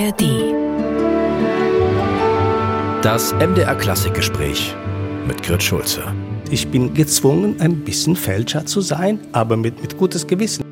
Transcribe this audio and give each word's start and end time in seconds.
ARD. 0.00 0.54
Das 3.02 3.34
MDR 3.34 3.74
Klassikgespräch 3.74 4.74
mit 5.26 5.42
Grit 5.42 5.62
Schulze. 5.62 6.02
Ich 6.50 6.68
bin 6.68 6.94
gezwungen, 6.94 7.60
ein 7.60 7.84
bisschen 7.84 8.16
Fälscher 8.16 8.64
zu 8.64 8.80
sein, 8.80 9.20
aber 9.32 9.56
mit, 9.58 9.80
mit 9.82 9.98
gutes 9.98 10.26
Gewissen. 10.26 10.64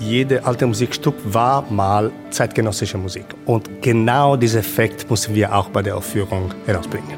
Jede 0.00 0.44
alte 0.44 0.66
Musikstück 0.66 1.14
war 1.24 1.64
mal 1.70 2.10
zeitgenössische 2.30 2.98
Musik. 2.98 3.26
Und 3.44 3.80
genau 3.80 4.36
diesen 4.36 4.60
Effekt 4.60 5.08
müssen 5.08 5.34
wir 5.34 5.54
auch 5.54 5.68
bei 5.68 5.82
der 5.82 5.96
Aufführung 5.96 6.52
herausbringen. 6.66 7.16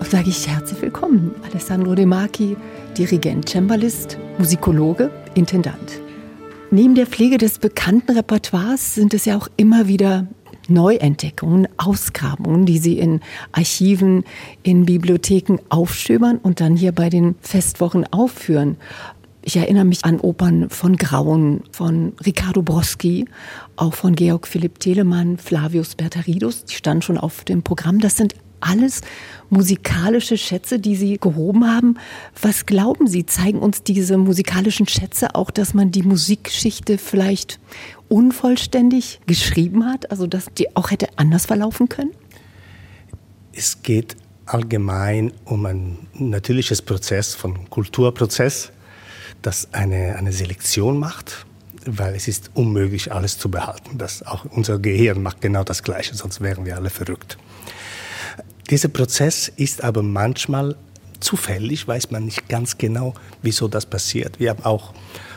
Sage 0.00 0.30
ich 0.30 0.48
herzlich 0.48 0.80
willkommen, 0.80 1.34
Alessandro 1.50 1.94
De 1.94 2.06
Marchi, 2.06 2.56
Dirigent, 2.96 3.48
Cembalist, 3.48 4.16
Musikologe, 4.38 5.10
Intendant. 5.34 6.05
Neben 6.72 6.96
der 6.96 7.06
Pflege 7.06 7.38
des 7.38 7.58
bekannten 7.58 8.12
Repertoires 8.12 8.94
sind 8.94 9.14
es 9.14 9.24
ja 9.24 9.36
auch 9.36 9.48
immer 9.56 9.86
wieder 9.86 10.26
Neuentdeckungen, 10.68 11.68
Ausgrabungen, 11.76 12.66
die 12.66 12.78
Sie 12.78 12.98
in 12.98 13.20
Archiven, 13.52 14.24
in 14.64 14.84
Bibliotheken 14.84 15.58
aufstöbern 15.68 16.38
und 16.38 16.60
dann 16.60 16.76
hier 16.76 16.90
bei 16.90 17.08
den 17.08 17.36
Festwochen 17.40 18.04
aufführen. 18.12 18.76
Ich 19.42 19.56
erinnere 19.56 19.84
mich 19.84 20.04
an 20.04 20.18
Opern 20.18 20.68
von 20.68 20.96
Graun, 20.96 21.62
von 21.70 22.14
Riccardo 22.26 22.62
Broschi, 22.62 23.26
auch 23.76 23.94
von 23.94 24.16
Georg 24.16 24.48
Philipp 24.48 24.80
Telemann, 24.80 25.38
Flavius 25.38 25.94
Bertaridus, 25.94 26.64
die 26.64 26.74
standen 26.74 27.02
schon 27.02 27.16
auf 27.16 27.44
dem 27.44 27.62
Programm. 27.62 28.00
Das 28.00 28.16
sind 28.16 28.34
alles 28.66 29.02
musikalische 29.50 30.36
Schätze, 30.36 30.78
die 30.78 30.96
Sie 30.96 31.18
gehoben 31.18 31.66
haben. 31.66 31.98
Was 32.40 32.66
glauben 32.66 33.06
Sie, 33.06 33.26
zeigen 33.26 33.60
uns 33.60 33.82
diese 33.82 34.16
musikalischen 34.16 34.88
Schätze 34.88 35.34
auch, 35.34 35.50
dass 35.50 35.74
man 35.74 35.90
die 35.90 36.02
Musikgeschichte 36.02 36.98
vielleicht 36.98 37.60
unvollständig 38.08 39.20
geschrieben 39.26 39.84
hat, 39.86 40.10
also 40.10 40.26
dass 40.26 40.46
die 40.58 40.74
auch 40.76 40.90
hätte 40.90 41.08
anders 41.16 41.46
verlaufen 41.46 41.88
können? 41.88 42.10
Es 43.52 43.82
geht 43.82 44.16
allgemein 44.46 45.32
um 45.44 45.66
ein 45.66 45.98
natürliches 46.14 46.82
Prozess 46.82 47.34
von 47.34 47.68
Kulturprozess, 47.70 48.70
das 49.42 49.72
eine, 49.72 50.16
eine 50.16 50.32
Selektion 50.32 50.98
macht, 50.98 51.46
weil 51.84 52.14
es 52.14 52.28
ist 52.28 52.50
unmöglich, 52.54 53.12
alles 53.12 53.38
zu 53.38 53.50
behalten. 53.50 53.98
Das 53.98 54.24
auch 54.24 54.44
unser 54.44 54.78
Gehirn 54.78 55.22
macht 55.22 55.40
genau 55.40 55.64
das 55.64 55.82
Gleiche, 55.82 56.14
sonst 56.14 56.40
wären 56.40 56.64
wir 56.64 56.76
alle 56.76 56.90
verrückt. 56.90 57.38
Dieser 58.70 58.88
Prozess 58.88 59.48
ist 59.56 59.84
aber 59.84 60.02
manchmal 60.02 60.74
zufällig, 61.20 61.86
weiß 61.86 62.10
man 62.10 62.24
nicht 62.24 62.48
ganz 62.48 62.78
genau, 62.78 63.14
wieso 63.42 63.68
das 63.68 63.86
passiert. 63.86 64.40
Wir 64.40 64.50
haben 64.50 64.64
auch 64.64 64.92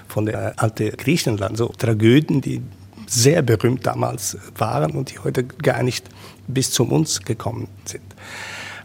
von 0.08 0.26
der 0.26 0.60
alten 0.60 0.92
Griechenland 0.98 1.58
so 1.58 1.68
Tragödien, 1.68 2.42
die 2.42 2.62
sehr 3.06 3.42
berühmt 3.42 3.86
damals 3.86 4.38
waren 4.58 4.92
und 4.92 5.12
die 5.12 5.20
heute 5.20 5.44
gar 5.44 5.84
nicht 5.84 6.10
bis 6.48 6.72
zu 6.72 6.84
uns 6.84 7.22
gekommen 7.22 7.68
sind. 7.86 8.04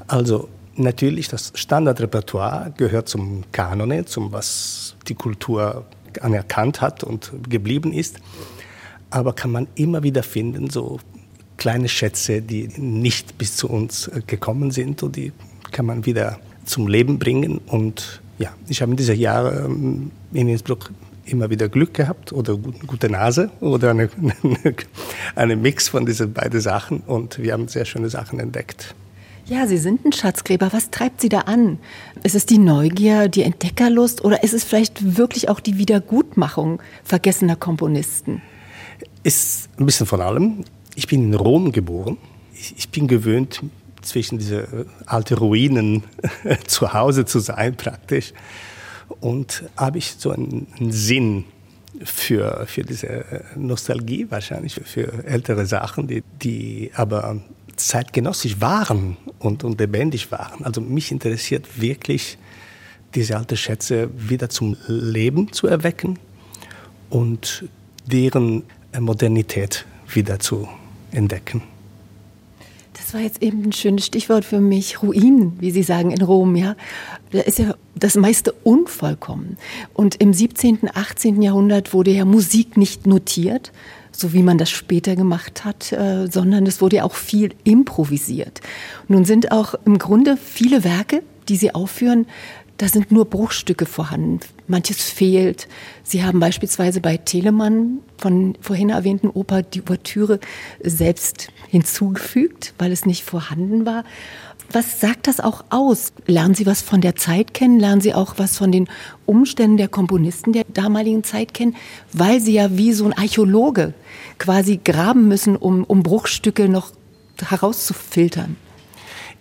Also 0.07 0.49
natürlich, 0.77 1.29
das 1.29 1.53
Standardrepertoire 1.55 2.73
gehört 2.77 3.09
zum 3.09 3.45
Kanone, 3.53 4.05
zum 4.05 4.33
was 4.33 4.97
die 5.09 5.15
Kultur 5.15 5.87
anerkannt 6.21 6.81
hat 6.81 7.03
und 7.03 7.33
geblieben 7.49 7.93
ist. 7.93 8.19
Aber 9.11 9.33
kann 9.33 9.51
man 9.51 9.69
immer 9.75 10.03
wieder 10.03 10.23
finden, 10.23 10.71
so 10.71 10.99
kleine 11.57 11.89
Schätze, 11.89 12.43
die 12.43 12.69
nicht 12.77 13.39
bis 13.39 13.57
zu 13.57 13.69
uns 13.69 14.09
äh, 14.09 14.21
gekommen 14.27 14.71
sind 14.71 15.03
und 15.03 15.17
die 15.17 15.33
kann 15.73 15.87
man 15.87 16.07
wieder 16.07 16.39
zum 16.65 16.87
Leben 16.87 17.19
bringen. 17.19 17.59
Und 17.67 18.23
ja, 18.39 18.51
ich 18.69 18.83
habe 18.83 18.93
in 18.93 18.97
diesen 18.97 19.19
Jahren 19.19 20.11
in 20.33 20.49
Innsbruck 20.49 20.91
immer 21.27 21.51
wieder 21.51 21.69
Glück 21.69 21.95
gehabt 21.95 22.33
oder 22.33 22.57
gute 22.87 23.09
Nase 23.09 23.51
oder 23.61 23.91
eine, 23.91 24.09
eine 25.35 25.57
Mix 25.57 25.89
von 25.89 26.07
diesen 26.07 26.33
beiden 26.33 26.61
Sachen 26.61 27.01
und 27.01 27.39
wir 27.39 27.53
haben 27.53 27.69
sehr 27.69 27.85
schöne 27.85 28.11
Sachen 28.11 28.41
entdeckt. 28.41 28.95
Ja, 29.47 29.67
Sie 29.67 29.77
sind 29.77 30.07
ein 30.07 30.13
Schatzgräber. 30.13 30.73
Was 30.73 30.91
treibt 30.91 31.21
Sie 31.21 31.29
da 31.29 31.41
an? 31.41 31.79
Ist 32.23 32.35
es 32.35 32.47
die 32.47 32.57
Neugier, 32.57 33.29
die 33.29 33.43
Entdeckerlust 33.43 34.25
oder 34.25 34.43
ist 34.43 34.55
es 34.55 34.65
vielleicht 34.65 35.19
wirklich 35.19 35.51
auch 35.51 35.61
die 35.61 35.77
Wiedergutmachung 35.77 36.81
vergessener 37.03 37.55
Komponisten? 37.55 38.41
Ist 39.23 39.69
ein 39.79 39.85
bisschen 39.85 40.07
von 40.07 40.23
allem. 40.23 40.65
Ich 40.95 41.07
bin 41.07 41.25
in 41.25 41.35
Rom 41.35 41.73
geboren. 41.73 42.19
Ich, 42.55 42.75
ich 42.77 42.89
bin 42.89 43.09
gewöhnt, 43.09 43.63
zwischen 44.05 44.39
diese 44.39 44.63
äh, 44.63 44.85
alten 45.07 45.35
Ruinen 45.35 46.05
zu 46.67 46.93
Hause 46.93 47.25
zu 47.25 47.41
sein 47.41 47.77
praktisch. 47.77 48.33
Und 49.21 49.65
habe 49.77 49.99
ich 49.99 50.15
so 50.19 50.31
einen, 50.31 50.67
einen 50.79 50.93
Sinn 50.93 51.45
für, 52.03 52.65
für 52.67 52.83
diese 52.83 53.09
äh, 53.09 53.43
Nostalgie 53.57 54.27
wahrscheinlich, 54.31 54.81
für, 54.85 55.25
ältere 55.25 55.67
Sachen, 55.67 56.07
die, 56.07 56.23
die 56.43 56.91
aber 56.95 57.41
zeitgenössisch 57.77 58.61
waren 58.61 59.17
und, 59.39 59.65
und 59.65 59.81
lebendig 59.81 60.31
waren. 60.31 60.65
Also 60.65 60.81
mich 60.81 61.11
interessiert 61.11 61.81
wirklich, 61.81 62.39
diese 63.15 63.37
alten 63.37 63.57
Schätze 63.57 64.11
wieder 64.17 64.49
zum 64.49 64.77
Leben 64.89 65.53
zu 65.53 65.67
erwecken 65.67 66.19
und 67.11 67.65
deren 68.07 68.65
Modernität 68.99 69.87
wieder 70.09 70.41
zu 70.41 70.69
entdecken. 71.15 71.63
Das 72.95 73.13
war 73.13 73.21
jetzt 73.21 73.43
eben 73.43 73.65
ein 73.65 73.73
schönes 73.73 74.07
Stichwort 74.07 74.45
für 74.45 74.61
mich. 74.61 75.03
Ruinen, 75.03 75.61
wie 75.61 75.73
Sie 75.73 75.83
sagen, 75.83 76.11
in 76.11 76.23
Rom, 76.23 76.57
ja. 76.57 76.77
Da 77.33 77.41
ist 77.41 77.59
ja 77.59 77.75
das 77.97 78.15
meiste 78.17 78.53
unvollkommen. 78.53 79.59
Und 79.93 80.17
im 80.17 80.33
17., 80.33 80.91
18. 80.95 81.43
Jahrhundert 81.43 81.93
wurde 81.93 82.13
ja 82.13 82.25
Musik 82.25 82.77
nicht 82.77 83.07
notiert, 83.07 83.73
so 84.13 84.33
wie 84.33 84.43
man 84.43 84.59
das 84.59 84.71
später 84.71 85.17
gemacht 85.17 85.65
hat, 85.65 85.93
äh, 85.93 86.29
sondern 86.31 86.67
es 86.67 86.81
wurde 86.81 86.97
ja 86.97 87.05
auch 87.05 87.15
viel 87.15 87.55
improvisiert. 87.65 88.61
Nun 89.09 89.25
sind 89.25 89.51
auch 89.51 89.75
im 89.85 89.99
Grunde 89.99 90.37
viele 90.37 90.85
Werke, 90.85 91.23
die 91.49 91.57
Sie 91.57 91.75
aufführen, 91.75 92.27
da 92.79 92.89
sind 92.89 93.13
nur 93.13 93.25
Bruchstücke 93.27 93.87
vorhanden. 93.87 94.41
Manches 94.67 95.03
fehlt. 95.03 95.69
Sie 96.03 96.25
haben 96.25 96.41
beispielsweise 96.41 97.01
bei 97.01 97.17
Telemann 97.17 97.99
von 98.19 98.57
vorhin 98.61 98.91
erwähnten 98.91 99.29
Oper 99.29 99.63
die 99.63 99.83
Ouvertüre 99.83 100.41
selbst 100.83 101.49
hinzugefügt, 101.69 102.75
weil 102.79 102.91
es 102.91 103.07
nicht 103.07 103.23
vorhanden 103.23 103.87
war. 103.87 104.05
Was 104.73 105.01
sagt 105.01 105.29
das 105.29 105.41
auch 105.41 105.65
aus? 105.71 106.13
Lernen 106.27 106.55
Sie 106.55 106.67
was 106.67 106.83
von 106.83 107.01
der 107.01 107.15
Zeit 107.15 107.55
kennen? 107.55 107.79
Lernen 107.79 108.01
Sie 108.01 108.15
auch 108.15 108.35
was 108.39 108.57
von 108.57 108.73
den 108.73 108.89
Umständen 109.27 109.77
der 109.77 109.89
Komponisten 109.89 110.53
der 110.53 110.65
damaligen 110.73 111.23
Zeit 111.23 111.55
kennen? 111.55 111.77
Weil 112.13 112.41
Sie 112.41 112.55
ja 112.55 112.77
wie 112.77 112.93
so 112.93 113.05
ein 113.05 113.13
Archäologe 113.13 113.95
quasi 114.39 114.81
graben 114.83 115.29
müssen, 115.29 115.57
um, 115.57 115.85
um 115.85 116.03
Bruchstücke 116.03 116.69
noch 116.69 116.91
herauszufiltern. 117.41 118.57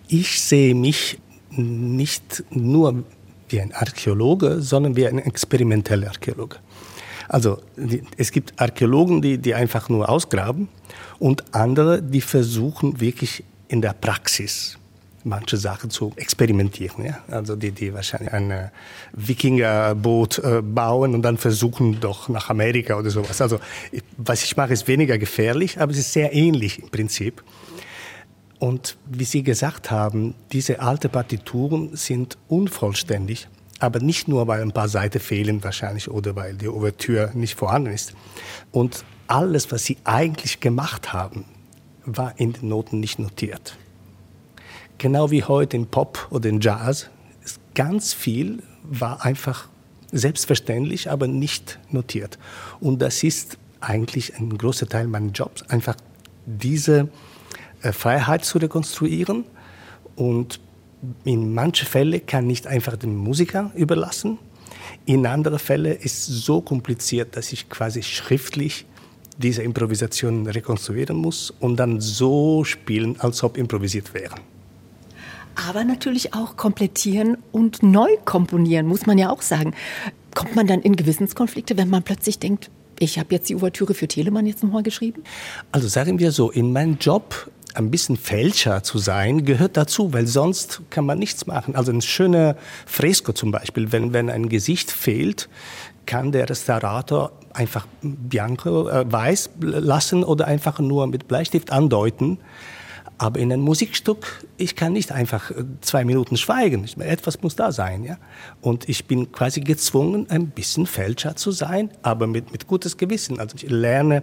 Ich 0.08 0.40
sehe 0.40 0.74
mich 0.74 1.18
nicht 1.56 2.44
nur 2.50 3.04
wie 3.48 3.60
ein 3.60 3.72
Archäologe, 3.72 4.60
sondern 4.60 4.96
wie 4.96 5.06
ein 5.06 5.18
experimenteller 5.18 6.08
Archäologe. 6.08 6.56
Also 7.28 7.58
die, 7.76 8.02
es 8.16 8.32
gibt 8.32 8.60
Archäologen, 8.60 9.22
die, 9.22 9.38
die 9.38 9.54
einfach 9.54 9.88
nur 9.88 10.08
ausgraben 10.08 10.68
und 11.18 11.44
andere, 11.54 12.02
die 12.02 12.20
versuchen 12.20 13.00
wirklich 13.00 13.44
in 13.68 13.80
der 13.80 13.94
Praxis 13.94 14.78
manche 15.24 15.56
Sachen 15.56 15.90
zu 15.90 16.12
experimentieren. 16.16 17.04
Ja? 17.04 17.18
Also 17.28 17.56
die, 17.56 17.72
die 17.72 17.94
wahrscheinlich 17.94 18.32
ein 18.32 18.50
äh, 18.50 18.68
Wikingerboot 19.12 20.38
äh, 20.38 20.62
bauen 20.62 21.14
und 21.14 21.22
dann 21.22 21.38
versuchen 21.38 21.98
doch 22.00 22.28
nach 22.28 22.50
Amerika 22.50 22.98
oder 22.98 23.10
sowas. 23.10 23.40
Also 23.40 23.58
was 24.18 24.44
ich 24.44 24.56
mache, 24.56 24.72
ist 24.72 24.86
weniger 24.86 25.18
gefährlich, 25.18 25.80
aber 25.80 25.92
es 25.92 25.98
ist 25.98 26.12
sehr 26.12 26.34
ähnlich 26.34 26.82
im 26.82 26.90
Prinzip. 26.90 27.42
Und 28.64 28.96
wie 29.04 29.24
Sie 29.24 29.42
gesagt 29.42 29.90
haben, 29.90 30.34
diese 30.50 30.80
alten 30.80 31.10
Partituren 31.10 31.94
sind 31.96 32.38
unvollständig, 32.48 33.46
aber 33.78 34.00
nicht 34.00 34.26
nur, 34.26 34.48
weil 34.48 34.62
ein 34.62 34.72
paar 34.72 34.88
Seiten 34.88 35.20
fehlen 35.20 35.62
wahrscheinlich 35.62 36.10
oder 36.10 36.34
weil 36.34 36.54
die 36.54 36.68
Ouvertüre 36.68 37.30
nicht 37.34 37.56
vorhanden 37.58 37.92
ist. 37.92 38.14
Und 38.72 39.04
alles, 39.26 39.70
was 39.70 39.84
Sie 39.84 39.98
eigentlich 40.04 40.60
gemacht 40.60 41.12
haben, 41.12 41.44
war 42.06 42.40
in 42.40 42.54
den 42.54 42.70
Noten 42.70 43.00
nicht 43.00 43.18
notiert. 43.18 43.76
Genau 44.96 45.30
wie 45.30 45.44
heute 45.44 45.76
in 45.76 45.86
Pop 45.86 46.28
oder 46.30 46.48
in 46.48 46.62
Jazz, 46.62 47.10
ganz 47.74 48.14
viel 48.14 48.62
war 48.82 49.26
einfach 49.26 49.68
selbstverständlich, 50.10 51.10
aber 51.10 51.26
nicht 51.26 51.78
notiert. 51.90 52.38
Und 52.80 53.02
das 53.02 53.24
ist 53.24 53.58
eigentlich 53.80 54.38
ein 54.38 54.56
großer 54.56 54.88
Teil 54.88 55.06
meines 55.06 55.32
Jobs, 55.34 55.60
einfach 55.64 55.96
diese 56.46 57.10
Freiheit 57.92 58.44
zu 58.44 58.58
rekonstruieren. 58.58 59.44
Und 60.16 60.60
in 61.24 61.52
manchen 61.54 61.86
Fällen 61.86 62.24
kann 62.26 62.46
nicht 62.46 62.66
einfach 62.66 62.96
dem 62.96 63.16
Musiker 63.16 63.70
überlassen. 63.74 64.38
In 65.06 65.26
anderen 65.26 65.58
Fällen 65.58 65.96
ist 65.96 66.28
es 66.28 66.44
so 66.44 66.60
kompliziert, 66.60 67.36
dass 67.36 67.52
ich 67.52 67.68
quasi 67.68 68.02
schriftlich 68.02 68.86
diese 69.38 69.62
Improvisation 69.62 70.46
rekonstruieren 70.46 71.16
muss 71.16 71.50
und 71.50 71.76
dann 71.76 72.00
so 72.00 72.64
spielen, 72.64 73.20
als 73.20 73.42
ob 73.42 73.58
improvisiert 73.58 74.14
wären. 74.14 74.40
Aber 75.68 75.84
natürlich 75.84 76.34
auch 76.34 76.56
komplettieren 76.56 77.38
und 77.52 77.82
neu 77.82 78.08
komponieren, 78.24 78.86
muss 78.86 79.06
man 79.06 79.18
ja 79.18 79.30
auch 79.30 79.42
sagen. 79.42 79.74
Kommt 80.34 80.56
man 80.56 80.66
dann 80.66 80.80
in 80.80 80.96
Gewissenskonflikte, 80.96 81.76
wenn 81.76 81.88
man 81.88 82.02
plötzlich 82.02 82.38
denkt, 82.38 82.70
ich 82.98 83.18
habe 83.18 83.34
jetzt 83.34 83.48
die 83.48 83.56
Ouvertüre 83.56 83.94
für 83.94 84.08
Telemann 84.08 84.46
jetzt 84.46 84.62
nochmal 84.62 84.82
geschrieben? 84.82 85.22
Also 85.72 85.88
sagen 85.88 86.18
wir 86.18 86.32
so, 86.32 86.50
in 86.50 86.72
meinem 86.72 86.96
Job 87.00 87.50
ein 87.74 87.90
bisschen 87.90 88.16
Fälscher 88.16 88.82
zu 88.82 88.98
sein, 88.98 89.44
gehört 89.44 89.76
dazu, 89.76 90.12
weil 90.12 90.26
sonst 90.26 90.82
kann 90.90 91.04
man 91.04 91.18
nichts 91.18 91.46
machen. 91.46 91.74
Also 91.74 91.92
ein 91.92 92.00
schöner 92.00 92.56
Fresko 92.86 93.32
zum 93.32 93.50
Beispiel, 93.50 93.92
wenn, 93.92 94.12
wenn 94.12 94.30
ein 94.30 94.48
Gesicht 94.48 94.90
fehlt, 94.90 95.48
kann 96.06 96.32
der 96.32 96.48
Restaurator 96.48 97.32
einfach 97.52 97.86
Bianco 98.02 98.88
äh, 98.88 99.10
weiß 99.10 99.50
lassen 99.60 100.24
oder 100.24 100.46
einfach 100.46 100.78
nur 100.78 101.06
mit 101.06 101.28
Bleistift 101.28 101.72
andeuten. 101.72 102.38
Aber 103.16 103.38
in 103.38 103.52
einem 103.52 103.62
Musikstück, 103.62 104.44
ich 104.56 104.74
kann 104.74 104.92
nicht 104.92 105.12
einfach 105.12 105.50
äh, 105.50 105.64
zwei 105.80 106.04
Minuten 106.04 106.36
schweigen. 106.36 106.86
Etwas 106.98 107.42
muss 107.42 107.56
da 107.56 107.72
sein, 107.72 108.04
ja. 108.04 108.18
Und 108.60 108.88
ich 108.88 109.06
bin 109.06 109.32
quasi 109.32 109.60
gezwungen, 109.60 110.26
ein 110.30 110.48
bisschen 110.48 110.86
Fälscher 110.86 111.36
zu 111.36 111.50
sein, 111.50 111.90
aber 112.02 112.26
mit, 112.26 112.52
mit 112.52 112.66
gutes 112.66 112.96
Gewissen. 112.96 113.40
Also 113.40 113.56
ich 113.56 113.70
lerne 113.70 114.22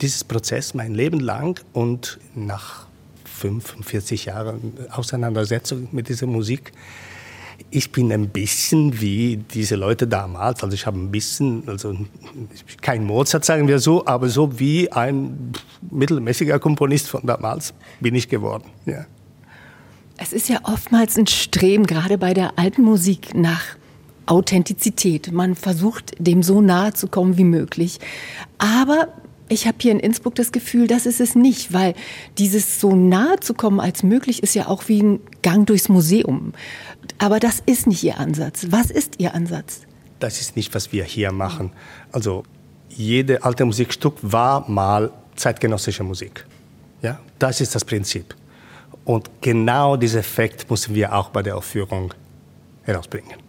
dieses 0.00 0.24
Prozess 0.24 0.74
mein 0.74 0.94
Leben 0.94 1.20
lang 1.20 1.60
und 1.72 2.18
nach 2.34 2.83
45 3.50 4.26
Jahren 4.26 4.74
Auseinandersetzung 4.90 5.88
mit 5.92 6.08
dieser 6.08 6.26
Musik 6.26 6.72
ich 7.70 7.92
bin 7.92 8.12
ein 8.12 8.28
bisschen 8.28 9.00
wie 9.00 9.36
diese 9.36 9.76
Leute 9.76 10.06
damals. 10.06 10.62
Also 10.62 10.74
ich 10.74 10.86
habe 10.86 10.98
ein 10.98 11.10
bisschen, 11.10 11.68
also 11.68 11.96
kein 12.80 13.04
Mozart, 13.04 13.44
sagen 13.44 13.68
wir 13.68 13.78
so, 13.78 14.06
aber 14.06 14.28
so 14.28 14.58
wie 14.58 14.90
ein 14.92 15.52
mittelmäßiger 15.90 16.58
Komponist 16.58 17.08
von 17.08 17.22
damals 17.24 17.74
bin 18.00 18.14
ich 18.14 18.28
geworden. 18.28 18.64
Ja. 18.86 19.06
Es 20.16 20.32
ist 20.32 20.48
ja 20.48 20.60
oftmals 20.62 21.16
ein 21.18 21.26
Streben, 21.26 21.86
gerade 21.86 22.18
bei 22.18 22.34
der 22.34 22.58
alten 22.58 22.82
Musik, 22.82 23.34
nach 23.34 23.62
Authentizität. 24.26 25.32
Man 25.32 25.54
versucht, 25.54 26.12
dem 26.18 26.42
so 26.42 26.60
nahe 26.60 26.92
zu 26.94 27.08
kommen 27.08 27.36
wie 27.36 27.44
möglich. 27.44 27.98
Aber 28.58 29.08
ich 29.48 29.66
habe 29.66 29.76
hier 29.80 29.92
in 29.92 30.00
Innsbruck 30.00 30.34
das 30.34 30.52
Gefühl, 30.52 30.86
das 30.86 31.06
ist 31.06 31.20
es 31.20 31.34
nicht, 31.34 31.72
weil 31.72 31.94
dieses 32.38 32.80
so 32.80 32.96
nahe 32.96 33.38
zu 33.40 33.54
kommen 33.54 33.80
als 33.80 34.02
möglich 34.02 34.42
ist 34.42 34.54
ja 34.54 34.68
auch 34.68 34.88
wie 34.88 35.02
ein 35.02 35.20
Gang 35.42 35.66
durchs 35.66 35.88
Museum. 35.88 36.52
Aber 37.18 37.40
das 37.40 37.62
ist 37.66 37.86
nicht 37.86 38.02
Ihr 38.02 38.18
Ansatz. 38.18 38.66
Was 38.70 38.90
ist 38.90 39.14
Ihr 39.18 39.34
Ansatz? 39.34 39.82
Das 40.18 40.40
ist 40.40 40.56
nicht, 40.56 40.74
was 40.74 40.92
wir 40.92 41.04
hier 41.04 41.32
machen. 41.32 41.72
Also 42.10 42.44
jede 42.88 43.44
alte 43.44 43.64
Musikstück 43.64 44.14
war 44.22 44.68
mal 44.70 45.12
zeitgenössische 45.36 46.04
Musik. 46.04 46.46
Ja, 47.02 47.20
das 47.38 47.60
ist 47.60 47.74
das 47.74 47.84
Prinzip. 47.84 48.34
Und 49.04 49.30
genau 49.42 49.96
diesen 49.96 50.20
Effekt 50.20 50.70
müssen 50.70 50.94
wir 50.94 51.14
auch 51.14 51.28
bei 51.28 51.42
der 51.42 51.56
Aufführung 51.56 52.14
herausbringen. 52.84 53.43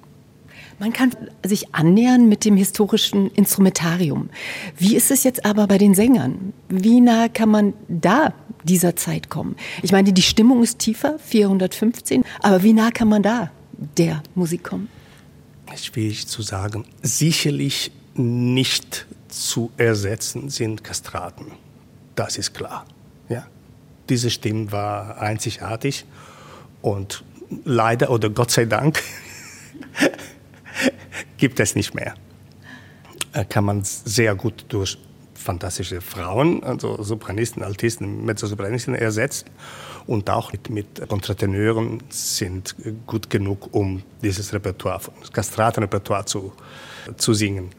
Man 0.77 0.91
kann 0.91 1.11
sich 1.45 1.73
annähern 1.73 2.27
mit 2.27 2.43
dem 2.43 2.57
historischen 2.57 3.31
Instrumentarium. 3.31 4.29
Wie 4.77 4.95
ist 4.95 5.09
es 5.09 5.23
jetzt 5.23 5.45
aber 5.45 5.67
bei 5.67 5.77
den 5.77 5.93
Sängern? 5.93 6.53
Wie 6.67 6.99
nah 6.99 7.29
kann 7.29 7.49
man 7.49 7.73
da 7.87 8.33
dieser 8.63 8.95
Zeit 8.95 9.29
kommen? 9.29 9.55
Ich 9.83 9.91
meine, 9.93 10.11
die 10.11 10.21
Stimmung 10.21 10.63
ist 10.63 10.79
tiefer, 10.79 11.17
415, 11.19 12.23
aber 12.41 12.63
wie 12.63 12.73
nah 12.73 12.91
kann 12.91 13.07
man 13.07 13.23
da 13.23 13.51
der 13.97 14.21
Musik 14.35 14.63
kommen? 14.63 14.89
Schwierig 15.75 16.27
zu 16.27 16.41
sagen. 16.41 16.85
Sicherlich 17.01 17.91
nicht 18.15 19.05
zu 19.29 19.71
ersetzen 19.77 20.49
sind 20.49 20.83
Kastraten. 20.83 21.51
Das 22.15 22.37
ist 22.37 22.53
klar. 22.53 22.85
Ja? 23.29 23.47
Diese 24.09 24.29
Stimme 24.29 24.71
war 24.71 25.19
einzigartig 25.19 26.05
und 26.81 27.23
leider 27.65 28.09
oder 28.09 28.29
Gott 28.29 28.51
sei 28.51 28.65
Dank 28.65 29.01
gibt 31.37 31.59
es 31.59 31.75
nicht 31.75 31.93
mehr. 31.93 32.15
Äh, 33.33 33.45
kann 33.45 33.65
man 33.65 33.83
sehr 33.83 34.35
gut 34.35 34.65
durch 34.69 34.97
fantastische 35.33 36.01
Frauen, 36.01 36.63
also 36.63 37.01
Sopranisten, 37.03 37.61
Altisten, 37.61 38.25
Mezzosopranisten 38.25 38.95
ersetzen. 38.95 39.49
Und 40.07 40.29
auch 40.29 40.51
mit, 40.51 40.69
mit 40.69 41.09
Kontrateneuren 41.09 42.03
sind 42.09 42.75
gut 43.07 43.29
genug, 43.29 43.69
um 43.71 44.03
dieses 44.21 44.53
Repertoire, 44.53 45.01
das 45.19 45.31
Kastratenrepertoire 45.31 46.25
zu, 46.25 46.53
zu 47.17 47.33
singen. 47.33 47.69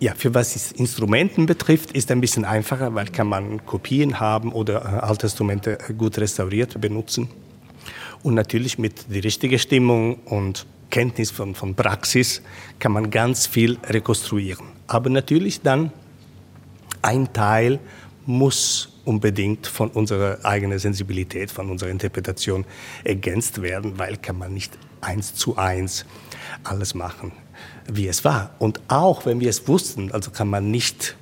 Ja, 0.00 0.14
für 0.14 0.34
was 0.34 0.56
es 0.56 0.72
Instrumenten 0.72 1.46
betrifft, 1.46 1.92
ist 1.92 2.10
ein 2.10 2.20
bisschen 2.20 2.44
einfacher, 2.44 2.94
weil 2.94 3.06
kann 3.06 3.28
man 3.28 3.64
Kopien 3.64 4.18
haben 4.20 4.52
oder 4.52 4.82
äh, 4.82 5.00
alte 5.00 5.26
Instrumente 5.26 5.78
gut 5.96 6.18
restauriert 6.18 6.80
benutzen. 6.80 7.28
Und 8.24 8.34
natürlich 8.34 8.78
mit 8.78 9.14
der 9.14 9.22
richtigen 9.22 9.58
Stimmung 9.58 10.14
und 10.24 10.66
Kenntnis 10.88 11.30
von, 11.30 11.54
von 11.54 11.74
Praxis 11.74 12.40
kann 12.78 12.90
man 12.92 13.10
ganz 13.10 13.46
viel 13.46 13.76
rekonstruieren. 13.84 14.66
Aber 14.86 15.10
natürlich 15.10 15.60
dann 15.60 15.92
ein 17.02 17.30
Teil 17.34 17.80
muss 18.24 18.88
unbedingt 19.04 19.66
von 19.66 19.90
unserer 19.90 20.38
eigenen 20.42 20.78
Sensibilität, 20.78 21.50
von 21.50 21.68
unserer 21.70 21.90
Interpretation 21.90 22.64
ergänzt 23.04 23.60
werden, 23.60 23.98
weil 23.98 24.16
kann 24.16 24.38
man 24.38 24.54
nicht 24.54 24.78
eins 25.02 25.34
zu 25.34 25.58
eins 25.58 26.06
alles 26.62 26.94
machen, 26.94 27.32
wie 27.92 28.08
es 28.08 28.24
war. 28.24 28.54
Und 28.58 28.80
auch 28.88 29.26
wenn 29.26 29.40
wir 29.40 29.50
es 29.50 29.68
wussten, 29.68 30.12
also 30.12 30.30
kann 30.30 30.48
man 30.48 30.70
nicht 30.70 31.14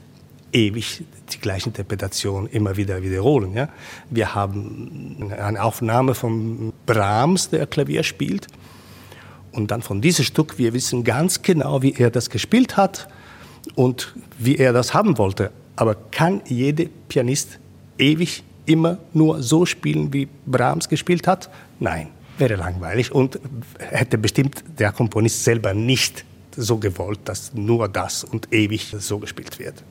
ewig 0.52 1.04
die 1.32 1.38
gleiche 1.38 1.66
Interpretation 1.66 2.46
immer 2.46 2.76
wieder 2.76 3.02
wiederholen. 3.02 3.54
Ja? 3.54 3.68
Wir 4.10 4.34
haben 4.34 5.32
eine 5.36 5.62
Aufnahme 5.62 6.14
von 6.14 6.72
Brahms, 6.86 7.50
der 7.50 7.66
Klavier 7.66 8.02
spielt. 8.02 8.46
Und 9.52 9.70
dann 9.70 9.82
von 9.82 10.00
diesem 10.00 10.24
Stück, 10.24 10.58
wir 10.58 10.72
wissen 10.72 11.04
ganz 11.04 11.42
genau, 11.42 11.82
wie 11.82 11.94
er 11.94 12.10
das 12.10 12.30
gespielt 12.30 12.76
hat 12.76 13.08
und 13.74 14.14
wie 14.38 14.56
er 14.56 14.72
das 14.72 14.94
haben 14.94 15.18
wollte. 15.18 15.50
Aber 15.76 15.94
kann 15.94 16.40
jeder 16.46 16.84
Pianist 17.08 17.58
ewig 17.98 18.42
immer 18.66 18.98
nur 19.12 19.42
so 19.42 19.66
spielen, 19.66 20.12
wie 20.12 20.28
Brahms 20.46 20.88
gespielt 20.88 21.26
hat? 21.26 21.50
Nein, 21.80 22.08
wäre 22.38 22.56
langweilig 22.56 23.12
und 23.12 23.38
hätte 23.78 24.18
bestimmt 24.18 24.64
der 24.78 24.92
Komponist 24.92 25.44
selber 25.44 25.74
nicht 25.74 26.24
so 26.56 26.78
gewollt, 26.78 27.20
dass 27.24 27.52
nur 27.54 27.88
das 27.88 28.24
und 28.24 28.52
ewig 28.52 28.94
so 28.98 29.18
gespielt 29.18 29.58
wird. 29.58 29.82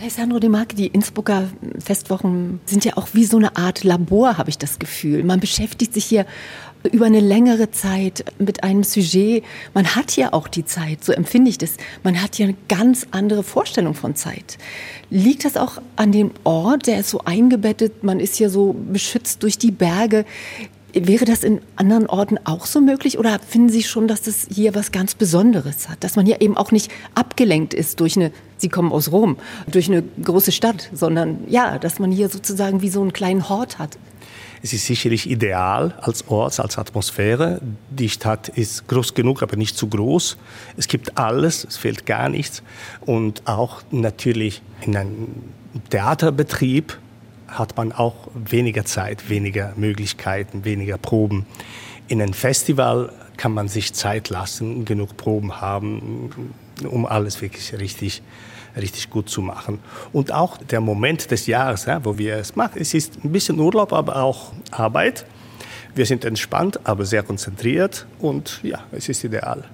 Alessandro 0.00 0.38
De 0.38 0.48
Marchi, 0.48 0.76
die 0.76 0.86
Innsbrucker 0.86 1.48
Festwochen 1.84 2.60
sind 2.66 2.84
ja 2.84 2.96
auch 2.96 3.08
wie 3.14 3.24
so 3.24 3.36
eine 3.36 3.56
Art 3.56 3.82
Labor, 3.82 4.38
habe 4.38 4.48
ich 4.48 4.56
das 4.56 4.78
Gefühl. 4.78 5.24
Man 5.24 5.40
beschäftigt 5.40 5.92
sich 5.92 6.04
hier 6.04 6.24
über 6.92 7.06
eine 7.06 7.18
längere 7.18 7.72
Zeit 7.72 8.24
mit 8.38 8.62
einem 8.62 8.84
Sujet. 8.84 9.42
Man 9.74 9.96
hat 9.96 10.16
ja 10.16 10.32
auch 10.32 10.46
die 10.46 10.64
Zeit, 10.64 11.04
so 11.04 11.12
empfinde 11.12 11.50
ich 11.50 11.58
das. 11.58 11.78
Man 12.04 12.22
hat 12.22 12.38
ja 12.38 12.46
eine 12.46 12.54
ganz 12.68 13.08
andere 13.10 13.42
Vorstellung 13.42 13.94
von 13.94 14.14
Zeit. 14.14 14.56
Liegt 15.10 15.44
das 15.44 15.56
auch 15.56 15.82
an 15.96 16.12
dem 16.12 16.30
Ort, 16.44 16.86
der 16.86 17.00
ist 17.00 17.10
so 17.10 17.22
eingebettet, 17.24 18.04
man 18.04 18.20
ist 18.20 18.36
hier 18.36 18.50
so 18.50 18.74
beschützt 18.74 19.42
durch 19.42 19.58
die 19.58 19.72
Berge? 19.72 20.24
Wäre 20.94 21.26
das 21.26 21.44
in 21.44 21.60
anderen 21.76 22.06
Orten 22.06 22.38
auch 22.44 22.64
so 22.64 22.80
möglich 22.80 23.18
oder 23.18 23.38
finden 23.40 23.68
Sie 23.68 23.82
schon, 23.82 24.08
dass 24.08 24.22
das 24.22 24.46
hier 24.50 24.74
was 24.74 24.90
ganz 24.90 25.14
Besonderes 25.14 25.88
hat? 25.88 26.02
Dass 26.02 26.16
man 26.16 26.24
hier 26.24 26.40
eben 26.40 26.56
auch 26.56 26.72
nicht 26.72 26.90
abgelenkt 27.14 27.74
ist 27.74 28.00
durch 28.00 28.16
eine, 28.16 28.32
Sie 28.56 28.70
kommen 28.70 28.90
aus 28.90 29.12
Rom, 29.12 29.36
durch 29.70 29.88
eine 29.88 30.02
große 30.02 30.50
Stadt, 30.50 30.88
sondern 30.94 31.40
ja, 31.46 31.78
dass 31.78 31.98
man 31.98 32.10
hier 32.10 32.30
sozusagen 32.30 32.80
wie 32.80 32.88
so 32.88 33.02
einen 33.02 33.12
kleinen 33.12 33.50
Hort 33.50 33.78
hat? 33.78 33.98
Es 34.62 34.72
ist 34.72 34.86
sicherlich 34.86 35.30
ideal 35.30 35.94
als 36.00 36.26
Ort, 36.28 36.58
als 36.58 36.78
Atmosphäre. 36.78 37.60
Die 37.90 38.08
Stadt 38.08 38.48
ist 38.48 38.88
groß 38.88 39.14
genug, 39.14 39.42
aber 39.42 39.56
nicht 39.56 39.76
zu 39.76 39.88
groß. 39.88 40.36
Es 40.76 40.88
gibt 40.88 41.16
alles, 41.16 41.64
es 41.64 41.76
fehlt 41.76 42.06
gar 42.06 42.28
nichts. 42.28 42.62
Und 43.02 43.46
auch 43.46 43.82
natürlich 43.90 44.62
in 44.80 44.96
einem 44.96 45.28
Theaterbetrieb 45.90 46.98
hat 47.48 47.76
man 47.76 47.92
auch 47.92 48.28
weniger 48.34 48.84
Zeit, 48.84 49.28
weniger 49.28 49.72
Möglichkeiten, 49.76 50.64
weniger 50.64 50.98
Proben. 50.98 51.46
In 52.06 52.22
einem 52.22 52.34
Festival 52.34 53.12
kann 53.36 53.52
man 53.52 53.68
sich 53.68 53.94
Zeit 53.94 54.30
lassen, 54.30 54.84
genug 54.84 55.16
Proben 55.16 55.60
haben, 55.60 56.54
um 56.88 57.06
alles 57.06 57.40
wirklich 57.42 57.72
richtig 57.78 58.22
richtig 58.76 59.10
gut 59.10 59.28
zu 59.28 59.42
machen. 59.42 59.80
Und 60.12 60.32
auch 60.32 60.56
der 60.56 60.80
Moment 60.80 61.30
des 61.30 61.46
Jahres, 61.46 61.86
ja, 61.86 62.04
wo 62.04 62.18
wir 62.18 62.36
es 62.36 62.56
machen, 62.56 62.80
es 62.80 62.94
ist 62.94 63.24
ein 63.24 63.32
bisschen 63.32 63.58
Urlaub, 63.58 63.92
aber 63.92 64.22
auch 64.22 64.52
Arbeit. 64.70 65.26
Wir 65.94 66.06
sind 66.06 66.24
entspannt, 66.24 66.80
aber 66.84 67.04
sehr 67.04 67.22
konzentriert 67.22 68.06
und 68.20 68.60
ja, 68.62 68.80
es 68.92 69.08
ist 69.08 69.24
ideal. 69.24 69.64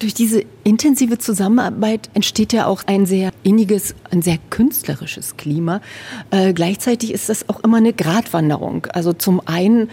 Durch 0.00 0.14
diese 0.14 0.44
intensive 0.64 1.18
Zusammenarbeit 1.18 2.08
entsteht 2.14 2.54
ja 2.54 2.64
auch 2.64 2.84
ein 2.86 3.04
sehr 3.04 3.32
inniges, 3.42 3.94
ein 4.10 4.22
sehr 4.22 4.38
künstlerisches 4.48 5.36
Klima. 5.36 5.82
Äh, 6.30 6.54
gleichzeitig 6.54 7.12
ist 7.12 7.28
das 7.28 7.50
auch 7.50 7.60
immer 7.60 7.76
eine 7.76 7.92
Gratwanderung. 7.92 8.86
Also 8.86 9.12
zum 9.12 9.46
einen 9.46 9.90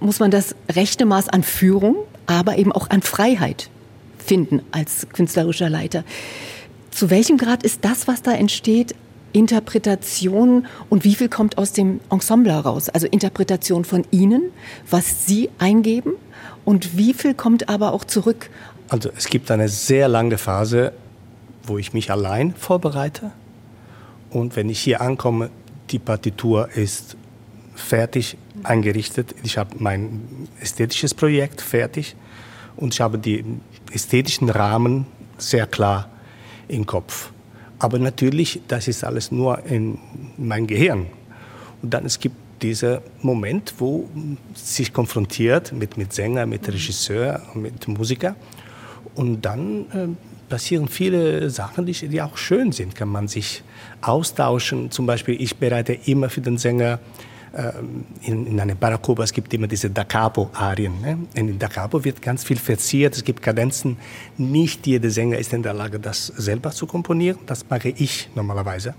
muss 0.00 0.18
man 0.18 0.32
das 0.32 0.56
rechte 0.72 1.06
Maß 1.06 1.28
an 1.28 1.44
Führung, 1.44 1.94
aber 2.26 2.58
eben 2.58 2.72
auch 2.72 2.90
an 2.90 3.02
Freiheit 3.02 3.70
finden 4.18 4.60
als 4.72 5.06
künstlerischer 5.12 5.70
Leiter. 5.70 6.02
Zu 6.90 7.10
welchem 7.10 7.36
Grad 7.36 7.62
ist 7.62 7.84
das, 7.84 8.08
was 8.08 8.22
da 8.22 8.32
entsteht, 8.32 8.96
Interpretation 9.32 10.66
und 10.90 11.04
wie 11.04 11.14
viel 11.14 11.28
kommt 11.28 11.58
aus 11.58 11.72
dem 11.72 12.00
Ensemble 12.10 12.52
heraus? 12.52 12.88
Also 12.88 13.06
Interpretation 13.06 13.84
von 13.84 14.04
Ihnen, 14.10 14.50
was 14.90 15.26
Sie 15.26 15.48
eingeben 15.58 16.14
und 16.64 16.96
wie 16.96 17.14
viel 17.14 17.34
kommt 17.34 17.68
aber 17.68 17.92
auch 17.92 18.04
zurück? 18.04 18.50
Also 18.88 19.10
es 19.16 19.26
gibt 19.26 19.50
eine 19.50 19.68
sehr 19.68 20.08
lange 20.08 20.38
Phase, 20.38 20.92
wo 21.62 21.78
ich 21.78 21.92
mich 21.92 22.10
allein 22.10 22.54
vorbereite. 22.54 23.32
Und 24.30 24.56
wenn 24.56 24.68
ich 24.68 24.80
hier 24.80 25.00
ankomme, 25.00 25.50
die 25.90 25.98
Partitur 25.98 26.68
ist 26.74 27.16
fertig 27.74 28.36
eingerichtet. 28.62 29.34
Ich 29.42 29.58
habe 29.58 29.76
mein 29.78 30.48
ästhetisches 30.60 31.14
Projekt 31.14 31.60
fertig 31.60 32.16
und 32.76 32.94
ich 32.94 33.00
habe 33.00 33.18
die 33.18 33.44
ästhetischen 33.92 34.48
Rahmen 34.48 35.06
sehr 35.38 35.66
klar 35.66 36.08
im 36.68 36.86
Kopf. 36.86 37.32
Aber 37.78 37.98
natürlich, 37.98 38.62
das 38.68 38.88
ist 38.88 39.04
alles 39.04 39.30
nur 39.30 39.64
in 39.66 39.98
mein 40.36 40.66
Gehirn. 40.66 41.06
Und 41.82 41.92
dann 41.92 42.06
es 42.06 42.18
gibt 42.18 42.36
dieser 42.62 43.02
Moment, 43.20 43.74
wo 43.78 44.08
sich 44.54 44.92
konfrontiert 44.92 45.72
mit, 45.72 45.98
mit 45.98 46.12
Sänger, 46.12 46.46
mit 46.46 46.66
Regisseur, 46.66 47.42
mit 47.54 47.86
Musiker. 47.88 48.36
Und 49.14 49.42
dann 49.42 49.86
äh, 49.92 50.08
passieren 50.48 50.88
viele 50.88 51.50
Sachen, 51.50 51.86
die, 51.86 51.92
die 51.92 52.22
auch 52.22 52.36
schön 52.36 52.72
sind. 52.72 52.94
Kann 52.94 53.08
man 53.08 53.28
sich 53.28 53.62
austauschen. 54.00 54.90
Zum 54.90 55.06
Beispiel, 55.06 55.40
ich 55.40 55.56
bereite 55.56 55.92
immer 55.92 56.30
für 56.30 56.40
den 56.40 56.58
Sänger 56.58 56.98
ähm, 57.56 58.04
in, 58.22 58.46
in 58.46 58.60
einer 58.60 58.74
Baracoba, 58.74 59.22
es 59.22 59.32
gibt 59.32 59.54
immer 59.54 59.68
diese 59.68 59.88
Da 59.88 60.02
Capo-Arien. 60.02 61.00
Ne? 61.00 61.18
In 61.34 61.58
Da 61.58 61.68
Capo 61.68 62.04
wird 62.04 62.20
ganz 62.20 62.42
viel 62.42 62.56
verziert, 62.56 63.14
es 63.14 63.22
gibt 63.22 63.42
Kadenzen. 63.42 63.96
Nicht 64.36 64.86
jeder 64.86 65.10
Sänger 65.10 65.38
ist 65.38 65.52
in 65.52 65.62
der 65.62 65.72
Lage, 65.72 66.00
das 66.00 66.26
selber 66.26 66.72
zu 66.72 66.86
komponieren. 66.86 67.38
Das 67.46 67.68
mache 67.70 67.90
ich 67.90 68.28
normalerweise. 68.34 68.94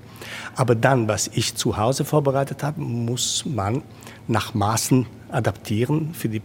Aber 0.56 0.76
dann, 0.76 1.08
was 1.08 1.30
ich 1.34 1.56
zu 1.56 1.76
Hause 1.76 2.06
vorbereitet 2.06 2.64
habe, 2.64 2.80
muss 2.80 3.46
man 3.46 3.82
nach 4.28 4.54
Maßen 4.54 5.06
adaptieren 5.32 6.14
für 6.14 6.30
die 6.30 6.42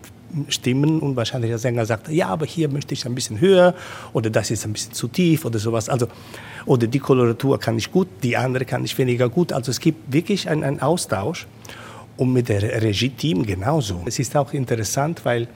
Stimmen 0.48 1.00
und 1.00 1.16
wahrscheinlich 1.16 1.50
der 1.50 1.58
Sänger 1.58 1.86
sagt, 1.86 2.08
ja, 2.08 2.28
aber 2.28 2.46
hier 2.46 2.68
möchte 2.68 2.94
ich 2.94 3.04
ein 3.06 3.14
bisschen 3.14 3.40
höher 3.40 3.74
oder 4.12 4.30
das 4.30 4.50
ist 4.50 4.64
ein 4.64 4.72
bisschen 4.72 4.92
zu 4.92 5.08
tief 5.08 5.44
oder 5.44 5.58
sowas. 5.58 5.88
Also, 5.88 6.08
oder 6.66 6.86
die 6.86 6.98
Koloratur 6.98 7.58
kann 7.58 7.78
ich 7.78 7.90
gut, 7.90 8.08
die 8.22 8.36
andere 8.36 8.64
kann 8.64 8.84
ich 8.84 8.96
weniger 8.98 9.28
gut. 9.28 9.52
Also 9.52 9.70
es 9.70 9.80
gibt 9.80 10.12
wirklich 10.12 10.48
einen, 10.48 10.64
einen 10.64 10.80
Austausch 10.80 11.46
und 12.16 12.32
mit 12.32 12.48
der 12.48 12.62
Regie-Team 12.82 13.46
genauso. 13.46 14.02
Es 14.04 14.18
ist 14.18 14.36
auch 14.36 14.52
interessant, 14.52 15.24
weil 15.24 15.48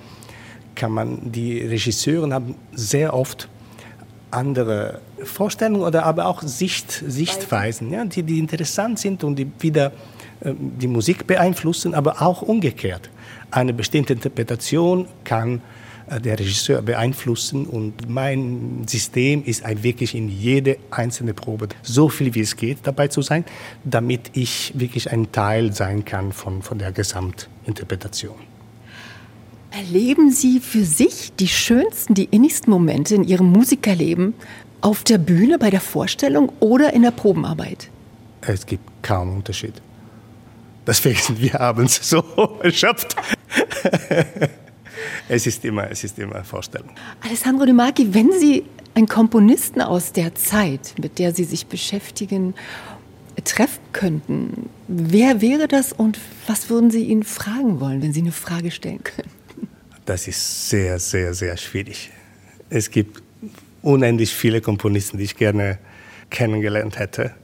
kann 0.74 0.92
man, 0.92 1.30
die 1.30 1.60
Regisseure 1.60 2.32
haben 2.32 2.54
sehr 2.72 3.14
oft 3.14 3.48
andere 4.30 5.00
Vorstellungen 5.22 5.82
oder 5.82 6.04
aber 6.04 6.26
auch 6.26 6.42
Sicht, 6.42 6.90
Sichtweisen, 7.06 7.92
ja, 7.92 8.04
die, 8.04 8.22
die 8.22 8.38
interessant 8.38 8.98
sind 8.98 9.22
und 9.24 9.36
die 9.36 9.50
wieder 9.60 9.92
äh, 10.40 10.52
die 10.58 10.88
Musik 10.88 11.26
beeinflussen, 11.26 11.94
aber 11.94 12.20
auch 12.20 12.42
umgekehrt. 12.42 13.10
Eine 13.54 13.72
bestimmte 13.72 14.14
Interpretation 14.14 15.06
kann 15.22 15.62
äh, 16.08 16.20
der 16.20 16.40
Regisseur 16.40 16.82
beeinflussen. 16.82 17.66
Und 17.66 18.08
mein 18.08 18.84
System 18.88 19.44
ist 19.44 19.64
ein 19.64 19.84
wirklich 19.84 20.16
in 20.16 20.28
jede 20.28 20.76
einzelne 20.90 21.34
Probe 21.34 21.68
so 21.80 22.08
viel 22.08 22.34
wie 22.34 22.40
es 22.40 22.56
geht 22.56 22.78
dabei 22.82 23.06
zu 23.06 23.22
sein, 23.22 23.44
damit 23.84 24.32
ich 24.32 24.72
wirklich 24.74 25.12
ein 25.12 25.30
Teil 25.30 25.72
sein 25.72 26.04
kann 26.04 26.32
von, 26.32 26.62
von 26.62 26.78
der 26.78 26.90
Gesamtinterpretation. 26.90 28.34
Erleben 29.70 30.32
Sie 30.32 30.58
für 30.58 30.84
sich 30.84 31.32
die 31.38 31.46
schönsten, 31.46 32.14
die 32.14 32.24
innigsten 32.24 32.72
Momente 32.72 33.14
in 33.14 33.22
Ihrem 33.22 33.52
Musikerleben 33.52 34.34
auf 34.80 35.04
der 35.04 35.18
Bühne 35.18 35.60
bei 35.60 35.70
der 35.70 35.80
Vorstellung 35.80 36.50
oder 36.58 36.92
in 36.92 37.02
der 37.02 37.12
Probenarbeit? 37.12 37.88
Es 38.40 38.66
gibt 38.66 38.82
kaum 39.02 39.36
Unterschied. 39.36 39.74
Deswegen 40.86 41.18
sind 41.18 41.40
wir 41.40 41.60
abends 41.60 42.08
so 42.08 42.20
erschöpft 42.62 43.16
es 45.28 45.46
ist 45.46 45.64
immer, 45.64 45.90
es 45.90 46.04
ist 46.04 46.18
immer 46.18 46.44
Vorstellung. 46.44 46.90
Alessandro 47.20 47.64
De 47.64 47.74
Marchi, 47.74 48.12
wenn 48.14 48.30
Sie 48.32 48.64
einen 48.94 49.08
Komponisten 49.08 49.80
aus 49.80 50.12
der 50.12 50.34
Zeit, 50.34 50.94
mit 51.00 51.18
der 51.18 51.34
Sie 51.34 51.44
sich 51.44 51.66
beschäftigen, 51.66 52.54
treffen 53.44 53.82
könnten, 53.92 54.70
wer 54.86 55.40
wäre 55.40 55.66
das 55.66 55.92
und 55.92 56.18
was 56.46 56.70
würden 56.70 56.90
Sie 56.90 57.04
ihn 57.04 57.24
fragen 57.24 57.80
wollen, 57.80 58.02
wenn 58.02 58.12
Sie 58.12 58.20
eine 58.20 58.32
Frage 58.32 58.70
stellen 58.70 59.02
könnten? 59.02 59.68
Das 60.04 60.28
ist 60.28 60.68
sehr, 60.68 60.98
sehr, 60.98 61.34
sehr 61.34 61.56
schwierig. 61.56 62.10
Es 62.70 62.90
gibt 62.90 63.22
unendlich 63.82 64.32
viele 64.34 64.60
Komponisten, 64.60 65.18
die 65.18 65.24
ich 65.24 65.36
gerne 65.36 65.78
kennengelernt 66.30 66.98
hätte. 66.98 67.34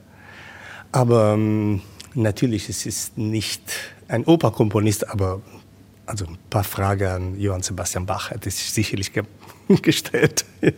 Aber 0.91 1.33
ähm, 1.33 1.81
natürlich, 2.13 2.69
es 2.69 2.85
ist 2.85 3.17
nicht 3.17 3.61
ein 4.07 4.25
Operkomponist, 4.25 5.09
aber 5.09 5.41
also 6.11 6.25
ein 6.25 6.37
paar 6.49 6.65
Fragen 6.65 7.07
an 7.07 7.39
Johann 7.39 7.63
Sebastian 7.63 8.05
Bach 8.05 8.31
hätte 8.31 8.49
ich 8.49 8.55
sicherlich 8.55 9.13
ge 9.13 9.23
gestellt. 9.81 10.45
Ja. 10.61 10.71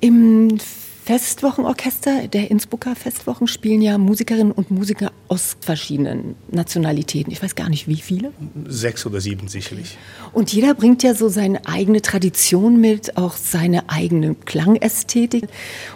Im 0.00 0.58
Festwochenorchester 1.04 2.28
der 2.28 2.50
Innsbrucker 2.50 2.96
Festwochen 2.96 3.46
spielen 3.46 3.82
ja 3.82 3.98
Musikerinnen 3.98 4.52
und 4.52 4.70
Musiker 4.70 5.12
aus 5.28 5.56
verschiedenen 5.60 6.34
Nationalitäten. 6.50 7.30
Ich 7.30 7.42
weiß 7.42 7.54
gar 7.54 7.68
nicht, 7.68 7.88
wie 7.88 7.96
viele. 7.96 8.32
Sechs 8.66 9.04
oder 9.04 9.20
sieben 9.20 9.48
sicherlich. 9.48 9.98
Und 10.32 10.52
jeder 10.52 10.74
bringt 10.74 11.02
ja 11.02 11.14
so 11.14 11.28
seine 11.28 11.66
eigene 11.66 12.00
Tradition 12.00 12.80
mit, 12.80 13.16
auch 13.18 13.36
seine 13.36 13.88
eigene 13.90 14.34
Klangästhetik 14.34 15.44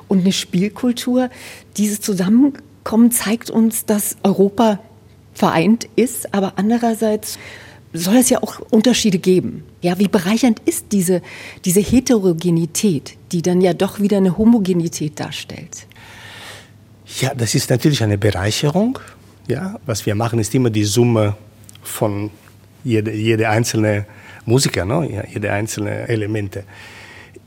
und 0.08 0.20
eine 0.20 0.32
Spielkultur. 0.32 1.30
Dieses 1.76 2.00
Zusammenkommen 2.00 3.10
zeigt 3.10 3.50
uns, 3.50 3.86
dass 3.86 4.16
Europa 4.22 4.78
vereint 5.34 5.88
ist, 5.96 6.34
aber 6.34 6.54
andererseits 6.56 7.38
soll 7.92 8.16
es 8.16 8.30
ja 8.30 8.42
auch 8.42 8.60
Unterschiede 8.70 9.18
geben. 9.18 9.64
Ja, 9.82 9.98
wie 9.98 10.08
bereichernd 10.08 10.60
ist 10.64 10.86
diese, 10.92 11.22
diese 11.64 11.80
Heterogenität, 11.80 13.16
die 13.32 13.42
dann 13.42 13.60
ja 13.60 13.74
doch 13.74 14.00
wieder 14.00 14.16
eine 14.16 14.38
Homogenität 14.38 15.20
darstellt? 15.20 15.86
Ja, 17.20 17.34
das 17.34 17.54
ist 17.54 17.68
natürlich 17.68 18.02
eine 18.02 18.16
Bereicherung. 18.16 18.98
Ja, 19.48 19.78
was 19.84 20.06
wir 20.06 20.14
machen, 20.14 20.38
ist 20.38 20.54
immer 20.54 20.70
die 20.70 20.84
Summe 20.84 21.36
von 21.82 22.30
jede, 22.84 23.12
jede 23.12 23.48
einzelne 23.48 24.06
Musiker, 24.46 24.84
ne? 24.84 25.08
ja, 25.12 25.24
jede 25.26 25.52
einzelne 25.52 26.08
Elemente. 26.08 26.64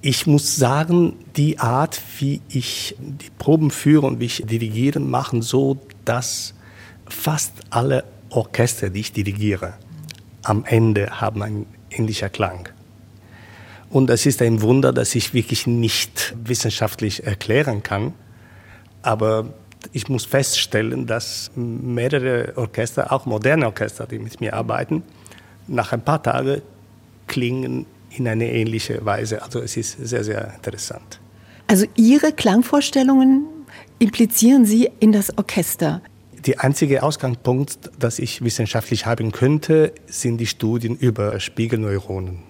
Ich 0.02 0.28
muss 0.28 0.56
sagen, 0.56 1.14
die 1.36 1.58
Art, 1.58 2.00
wie 2.20 2.42
ich 2.50 2.96
die 3.00 3.30
Proben 3.38 3.72
führe 3.72 4.06
und 4.06 4.20
wie 4.20 4.26
ich 4.26 4.44
dirigiere, 4.46 5.00
machen 5.00 5.42
so, 5.42 5.78
dass 6.04 6.54
fast 7.08 7.54
alle 7.70 8.04
Orchester, 8.30 8.90
die 8.90 9.02
ich 9.02 9.14
dirigiere, 9.14 9.74
am 10.44 10.66
Ende 10.66 11.22
haben 11.22 11.42
einen 11.42 11.66
ähnlichen 11.90 12.32
Klang. 12.32 12.70
Und 13.90 14.10
es 14.10 14.26
ist 14.26 14.42
ein 14.42 14.62
Wunder, 14.62 14.92
das 14.92 15.16
ich 15.16 15.34
wirklich 15.34 15.68
nicht 15.68 16.36
wissenschaftlich 16.44 17.26
erklären 17.26 17.84
kann. 17.84 18.14
Aber 19.02 19.54
ich 19.94 20.10
muss 20.10 20.26
feststellen, 20.26 21.06
dass 21.06 21.52
mehrere 21.56 22.54
Orchester, 22.58 23.12
auch 23.12 23.26
moderne 23.26 23.68
Orchester, 23.68 24.08
die 24.08 24.20
mit 24.20 24.42
mir 24.42 24.54
arbeiten, 24.54 25.04
nach 25.68 25.94
ein 25.94 26.02
paar 26.02 26.22
Tagen 26.22 26.62
klingen 27.28 27.86
in 28.10 28.28
eine 28.28 28.52
ähnliche 28.52 29.04
Weise. 29.06 29.42
Also 29.42 29.62
es 29.62 29.78
ist 29.78 29.98
sehr, 30.06 30.24
sehr 30.24 30.54
interessant. 30.56 31.20
Also 31.68 31.86
Ihre 31.96 32.32
Klangvorstellungen 32.32 33.46
implizieren 34.00 34.66
Sie 34.66 34.90
in 35.00 35.12
das 35.12 35.38
Orchester. 35.38 36.02
Der 36.46 36.64
einzige 36.64 37.02
Ausgangspunkt, 37.02 37.90
das 37.98 38.20
ich 38.20 38.44
wissenschaftlich 38.44 39.08
haben 39.08 39.32
könnte, 39.32 39.94
sind 40.06 40.38
die 40.38 40.46
Studien 40.46 40.96
über 40.96 41.40
Spiegelneuronen. 41.40 42.44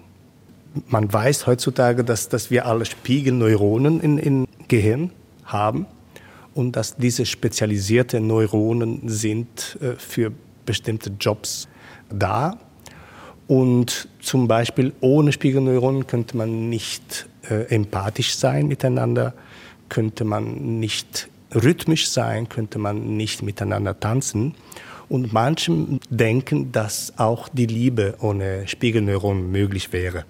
Man 0.88 1.10
weiß 1.10 1.46
heutzutage, 1.46 2.04
dass, 2.04 2.28
dass 2.28 2.50
wir 2.50 2.66
alle 2.66 2.84
Spiegelneuronen 2.84 4.00
im 4.00 4.18
in 4.18 4.46
Gehirn 4.68 5.12
haben 5.44 5.86
und 6.52 6.76
dass 6.76 6.96
diese 6.96 7.24
spezialisierten 7.24 8.26
Neuronen 8.26 9.08
sind 9.08 9.78
äh, 9.80 9.92
für 9.96 10.32
bestimmte 10.66 11.12
Jobs 11.18 11.66
da. 12.10 12.58
Und 13.46 14.08
zum 14.20 14.48
Beispiel 14.48 14.92
ohne 15.00 15.32
Spiegelneuronen 15.32 16.06
könnte 16.06 16.36
man 16.36 16.68
nicht 16.68 17.28
äh, 17.48 17.74
empathisch 17.74 18.34
sein 18.34 18.68
miteinander, 18.68 19.32
könnte 19.88 20.24
man 20.24 20.80
nicht 20.80 21.28
rhythmisch 21.56 22.08
sein, 22.08 22.48
könnte 22.48 22.78
man 22.78 23.16
nicht 23.16 23.42
miteinander 23.42 23.98
tanzen. 23.98 24.54
Und 25.08 25.32
manchen 25.32 26.00
denken, 26.10 26.72
dass 26.72 27.12
auch 27.16 27.48
die 27.48 27.66
Liebe 27.66 28.16
ohne 28.20 28.66
Spiegelneuronen 28.66 29.50
möglich 29.50 29.92
wäre. 29.92 30.24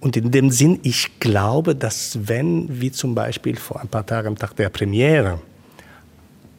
Und 0.00 0.16
in 0.16 0.30
dem 0.30 0.50
Sinn, 0.50 0.78
ich 0.82 1.18
glaube, 1.20 1.74
dass 1.74 2.18
wenn, 2.28 2.80
wie 2.80 2.92
zum 2.92 3.14
Beispiel 3.14 3.56
vor 3.56 3.80
ein 3.80 3.88
paar 3.88 4.04
Tagen 4.04 4.28
am 4.28 4.36
Tag 4.36 4.54
der 4.56 4.68
Premiere, 4.68 5.40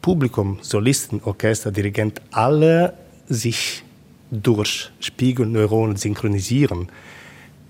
Publikum, 0.02 0.58
Solisten, 0.60 1.20
Orchester, 1.24 1.70
Dirigent, 1.70 2.20
alle 2.32 2.94
sich 3.28 3.84
durch 4.30 4.90
Spiegelneuronen 5.00 5.96
synchronisieren, 5.96 6.88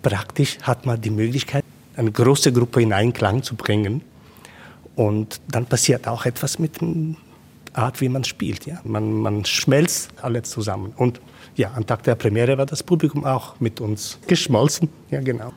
praktisch 0.03 0.59
hat 0.63 0.87
man 0.87 1.01
die 1.01 1.11
Möglichkeit, 1.11 1.65
eine 1.97 2.13
große 2.13 2.53
Gruppe 2.53 2.83
in 2.83 2.93
Einklang 2.93 3.43
zu 3.43 3.55
bringen 3.55 4.01
und 4.99 5.41
dann 5.49 5.65
passiert 5.65 6.09
auch 6.09 6.27
etwas 6.27 6.59
mit 6.59 6.81
der 6.81 6.89
Art, 7.73 8.01
wie 8.01 8.09
man 8.09 8.25
spielt. 8.25 8.67
Ja? 8.67 8.81
Man, 8.83 9.13
man 9.13 9.45
schmelzt 9.45 10.11
alle 10.21 10.43
zusammen. 10.43 10.93
Und 10.97 11.21
ja, 11.55 11.71
am 11.77 11.87
Tag 11.87 12.03
der 12.03 12.17
Premiere 12.17 12.59
war 12.59 12.67
das 12.67 12.83
Publikum 12.83 13.25
auch 13.25 13.61
mit 13.61 13.81
uns 13.81 14.19
geschmolzen. 14.27 14.89
Ja, 15.13 15.21
genau. 15.21 15.53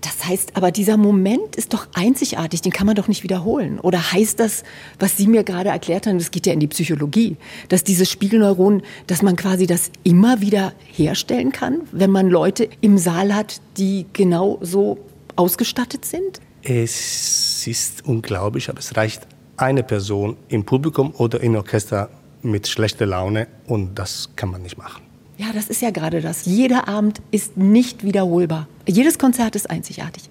Das 0.00 0.24
heißt, 0.26 0.56
aber 0.56 0.70
dieser 0.70 0.96
Moment 0.96 1.56
ist 1.56 1.74
doch 1.74 1.88
einzigartig, 1.92 2.62
den 2.62 2.72
kann 2.72 2.86
man 2.86 2.96
doch 2.96 3.06
nicht 3.06 3.22
wiederholen. 3.22 3.78
Oder 3.80 4.12
heißt 4.12 4.40
das, 4.40 4.62
was 4.98 5.14
Sie 5.18 5.26
mir 5.26 5.44
gerade 5.44 5.68
erklärt 5.68 6.06
haben, 6.06 6.16
das 6.16 6.30
geht 6.30 6.46
ja 6.46 6.54
in 6.54 6.60
die 6.60 6.68
Psychologie, 6.68 7.36
dass 7.68 7.84
dieses 7.84 8.10
Spiegelneuron, 8.10 8.80
dass 9.08 9.20
man 9.20 9.36
quasi 9.36 9.66
das 9.66 9.90
immer 10.04 10.40
wieder 10.40 10.72
herstellen 10.90 11.52
kann, 11.52 11.82
wenn 11.92 12.10
man 12.10 12.30
Leute 12.30 12.70
im 12.80 12.96
Saal 12.96 13.34
hat, 13.34 13.60
die 13.76 14.06
genau 14.14 14.58
so 14.62 14.96
ausgestattet 15.36 16.06
sind? 16.06 16.40
Es 16.62 17.49
ist 17.66 18.04
unglaublich, 18.06 18.68
aber 18.68 18.78
es 18.78 18.96
reicht 18.96 19.26
eine 19.56 19.82
Person 19.82 20.36
im 20.48 20.64
Publikum 20.64 21.12
oder 21.16 21.40
im 21.40 21.54
Orchester 21.54 22.08
mit 22.42 22.68
schlechter 22.68 23.06
Laune 23.06 23.46
und 23.66 23.98
das 23.98 24.30
kann 24.36 24.50
man 24.50 24.62
nicht 24.62 24.78
machen. 24.78 25.02
Ja, 25.40 25.54
das 25.54 25.68
ist 25.68 25.80
ja 25.80 25.90
gerade 25.90 26.20
das. 26.20 26.44
Jeder 26.44 26.86
Abend 26.86 27.22
ist 27.30 27.56
nicht 27.56 28.04
wiederholbar. 28.04 28.68
Jedes 28.86 29.18
Konzert 29.18 29.56
ist 29.56 29.70
einzigartig. 29.70 30.24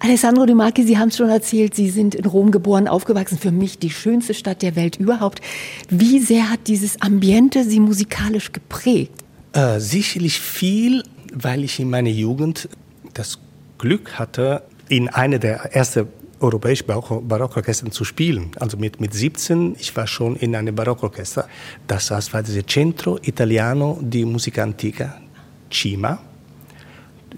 Alessandro 0.00 0.44
De 0.44 0.56
Marchi, 0.56 0.82
Sie 0.82 0.98
haben 0.98 1.10
es 1.10 1.16
schon 1.16 1.28
erzählt, 1.28 1.76
Sie 1.76 1.88
sind 1.88 2.16
in 2.16 2.24
Rom 2.24 2.50
geboren, 2.50 2.88
aufgewachsen. 2.88 3.38
Für 3.38 3.52
mich 3.52 3.78
die 3.78 3.90
schönste 3.90 4.34
Stadt 4.34 4.62
der 4.62 4.74
Welt 4.74 4.96
überhaupt. 4.96 5.40
Wie 5.88 6.18
sehr 6.18 6.50
hat 6.50 6.66
dieses 6.66 7.00
Ambiente 7.00 7.62
Sie 7.62 7.78
musikalisch 7.78 8.50
geprägt? 8.50 9.12
Äh, 9.52 9.78
sicherlich 9.78 10.40
viel, 10.40 11.04
weil 11.32 11.62
ich 11.62 11.78
in 11.78 11.88
meiner 11.88 12.10
Jugend 12.10 12.68
das 13.14 13.38
Glück 13.78 14.18
hatte, 14.18 14.64
in 14.88 15.08
einer 15.08 15.38
der 15.38 15.76
ersten 15.76 16.08
europäische 16.40 16.84
Barockorchester 16.84 17.90
zu 17.90 18.04
spielen. 18.04 18.50
Also 18.58 18.76
mit, 18.76 19.00
mit 19.00 19.14
17, 19.14 19.76
ich 19.78 19.94
war 19.96 20.06
schon 20.06 20.36
in 20.36 20.56
einem 20.56 20.74
Barockorchester. 20.74 21.48
Das 21.86 22.10
war 22.10 22.42
das 22.42 22.66
Centro 22.66 23.18
Italiano 23.22 23.98
di 24.00 24.24
Musica 24.24 24.62
Antica, 24.62 25.16
CIMA. 25.70 26.18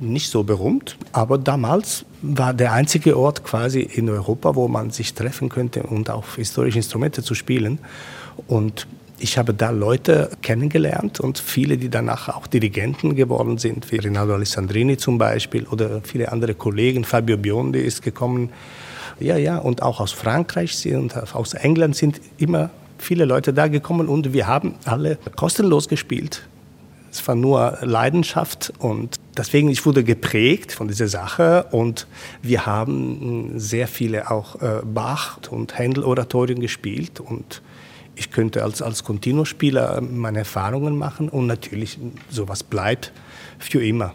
Nicht 0.01 0.31
so 0.31 0.43
berühmt, 0.43 0.97
aber 1.13 1.37
damals 1.37 2.05
war 2.23 2.55
der 2.55 2.73
einzige 2.73 3.17
Ort 3.19 3.45
quasi 3.45 3.81
in 3.81 4.09
Europa, 4.09 4.55
wo 4.55 4.67
man 4.67 4.91
sich 4.91 5.13
treffen 5.13 5.49
könnte 5.49 5.83
und 5.83 6.09
auf 6.09 6.37
historische 6.37 6.79
Instrumente 6.79 7.23
zu 7.23 7.35
spielen. 7.35 7.79
Und 8.47 8.87
ich 9.19 9.39
habe 9.39 9.55
da 9.55 9.71
Leute 9.71 10.31
kennengelernt 10.41 11.21
und 11.21 11.39
viele, 11.39 11.77
die 11.77 11.91
danach 11.91 12.29
auch 12.29 12.47
Dirigenten 12.47 13.15
geworden 13.15 13.59
sind, 13.59 13.93
wie 13.93 13.97
Rinaldo 13.97 14.35
Alessandrini 14.35 14.97
zum 14.97 15.19
Beispiel 15.19 15.67
oder 15.67 16.01
viele 16.03 16.33
andere 16.33 16.55
Kollegen. 16.55 17.05
Fabio 17.05 17.37
Biondi 17.37 17.81
ist 17.81 18.03
gekommen 18.03 18.51
ja, 19.21 19.37
ja, 19.37 19.59
und 19.59 19.83
auch 19.83 20.01
aus 20.01 20.13
Frankreich 20.13 20.87
und 20.95 21.17
aus 21.35 21.55
England 21.55 21.97
sind 21.97 22.21
immer 22.39 22.71
viele 22.99 23.25
Leute 23.25 23.53
da 23.53 23.69
gekommen 23.69 24.09
und 24.09 24.33
wir 24.33 24.47
haben 24.47 24.75
alle 24.85 25.19
kostenlos 25.37 25.89
gespielt. 25.89 26.49
Es 27.11 27.27
war 27.29 27.35
nur 27.35 27.79
Leidenschaft 27.83 28.73
und 28.79 29.17
deswegen 29.37 29.69
ich 29.69 29.85
wurde 29.85 30.03
geprägt 30.03 30.73
von 30.73 30.89
dieser 30.89 31.09
Sache 31.09 31.67
und 31.71 32.07
wir 32.41 32.65
haben 32.65 33.53
sehr 33.57 33.87
viele 33.87 34.31
auch 34.31 34.63
äh, 34.63 34.81
Bach 34.83 35.39
und 35.51 35.77
Händel 35.79 36.05
Oratorien 36.05 36.61
gespielt 36.61 37.21
und 37.21 37.61
ich 38.15 38.31
könnte 38.31 38.63
als 38.63 38.81
als 38.81 39.05
Continuospieler 39.05 40.01
meine 40.01 40.41
Erfahrungen 40.41 40.97
machen 40.97 41.29
und 41.29 41.47
natürlich 41.47 41.99
sowas 42.31 42.63
bleibt 42.63 43.13
für 43.59 43.85
immer. 43.85 44.15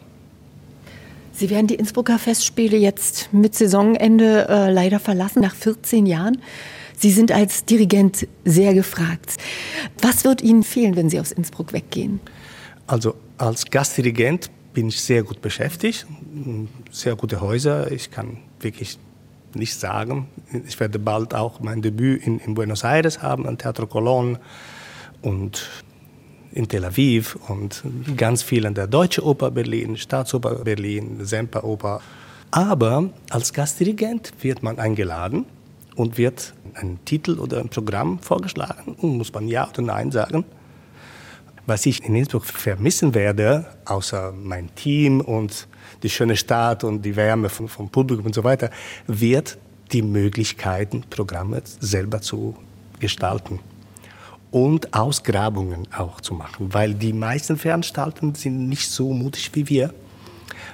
Sie 1.37 1.51
werden 1.51 1.67
die 1.67 1.75
Innsbrucker 1.75 2.17
Festspiele 2.17 2.77
jetzt 2.77 3.31
mit 3.31 3.53
Saisonende 3.53 4.47
äh, 4.49 4.71
leider 4.71 4.99
verlassen, 4.99 5.43
nach 5.43 5.53
14 5.53 6.07
Jahren. 6.07 6.41
Sie 6.97 7.11
sind 7.11 7.31
als 7.31 7.63
Dirigent 7.63 8.27
sehr 8.43 8.73
gefragt. 8.73 9.37
Was 10.01 10.23
wird 10.23 10.41
Ihnen 10.41 10.63
fehlen, 10.63 10.95
wenn 10.95 11.11
Sie 11.11 11.19
aus 11.19 11.31
Innsbruck 11.31 11.73
weggehen? 11.73 12.19
Also 12.87 13.13
als 13.37 13.65
Gastdirigent 13.65 14.49
bin 14.73 14.87
ich 14.87 14.99
sehr 14.99 15.21
gut 15.21 15.39
beschäftigt, 15.39 16.07
sehr 16.89 17.15
gute 17.15 17.39
Häuser. 17.39 17.91
Ich 17.91 18.09
kann 18.09 18.37
wirklich 18.59 18.97
nicht 19.53 19.75
sagen. 19.75 20.29
Ich 20.67 20.79
werde 20.79 20.97
bald 20.97 21.35
auch 21.35 21.59
mein 21.59 21.83
Debüt 21.83 22.25
in, 22.25 22.39
in 22.39 22.55
Buenos 22.55 22.83
Aires 22.83 23.21
haben, 23.21 23.47
am 23.47 23.59
Teatro 23.59 23.85
Colón. 23.85 24.37
Und 25.21 25.69
in 26.57 26.67
Tel 26.67 26.85
Aviv 26.85 27.37
und 27.47 27.83
ganz 28.17 28.41
viel 28.41 28.65
an 28.65 28.73
der 28.73 28.87
Deutsche 28.87 29.23
Oper 29.23 29.51
Berlin, 29.51 29.95
Staatsoper 29.95 30.55
Berlin, 30.63 31.23
Semperoper. 31.23 32.01
Aber 32.49 33.11
als 33.29 33.53
Gastdirigent 33.53 34.33
wird 34.41 34.63
man 34.63 34.79
eingeladen 34.79 35.45
und 35.95 36.17
wird 36.17 36.55
ein 36.73 36.97
Titel 37.05 37.37
oder 37.37 37.59
ein 37.59 37.69
Programm 37.69 38.17
vorgeschlagen 38.19 38.95
und 38.95 39.17
muss 39.17 39.31
man 39.31 39.47
Ja 39.47 39.69
oder 39.69 39.83
Nein 39.83 40.11
sagen. 40.11 40.45
Was 41.67 41.85
ich 41.85 42.03
in 42.03 42.15
Innsbruck 42.15 42.45
vermissen 42.45 43.13
werde, 43.13 43.67
außer 43.85 44.31
mein 44.31 44.73
Team 44.73 45.21
und 45.21 45.67
die 46.01 46.09
schöne 46.09 46.37
Stadt 46.37 46.83
und 46.83 47.03
die 47.03 47.15
Wärme 47.15 47.49
vom, 47.49 47.67
vom 47.67 47.89
Publikum 47.89 48.25
und 48.25 48.33
so 48.33 48.43
weiter, 48.43 48.71
wird 49.05 49.59
die 49.91 50.01
Möglichkeiten, 50.01 51.03
Programme 51.07 51.61
selber 51.63 52.19
zu 52.19 52.55
gestalten 52.99 53.59
und 54.51 54.93
Ausgrabungen 54.93 55.87
auch 55.95 56.21
zu 56.21 56.33
machen, 56.33 56.73
weil 56.73 56.93
die 56.93 57.13
meisten 57.13 57.57
Veranstaltungen 57.57 58.35
sind 58.35 58.69
nicht 58.69 58.89
so 58.89 59.11
mutig 59.13 59.51
wie 59.53 59.67
wir. 59.67 59.93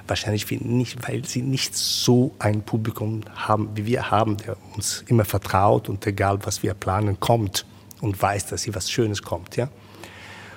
Wahrscheinlich 0.06 0.50
nicht, 0.50 1.08
weil 1.08 1.24
sie 1.24 1.42
nicht 1.42 1.74
so 1.74 2.34
ein 2.38 2.62
Publikum 2.62 3.22
haben, 3.34 3.70
wie 3.74 3.86
wir 3.86 4.10
haben, 4.10 4.36
der 4.36 4.56
uns 4.76 5.02
immer 5.08 5.24
vertraut 5.24 5.88
und 5.88 6.06
egal, 6.06 6.38
was 6.44 6.62
wir 6.62 6.74
planen, 6.74 7.18
kommt 7.20 7.64
und 8.00 8.20
weiß, 8.20 8.46
dass 8.46 8.64
hier 8.64 8.74
was 8.74 8.90
Schönes 8.90 9.22
kommt. 9.22 9.56
Ja? 9.56 9.68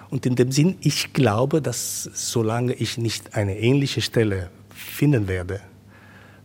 Und 0.09 0.25
in 0.25 0.35
dem 0.35 0.51
Sinn, 0.51 0.77
ich 0.81 1.13
glaube, 1.13 1.61
dass 1.61 2.03
solange 2.13 2.73
ich 2.73 2.97
nicht 2.97 3.35
eine 3.35 3.57
ähnliche 3.57 4.01
Stelle 4.01 4.49
finden 4.69 5.27
werde, 5.27 5.61